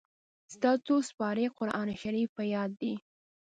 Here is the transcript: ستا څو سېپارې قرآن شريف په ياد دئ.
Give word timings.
ستا 0.53 0.71
څو 0.85 0.95
سېپارې 1.07 1.45
قرآن 1.57 1.87
شريف 2.01 2.29
په 2.37 2.43
ياد 2.53 2.71
دئ. 2.81 2.93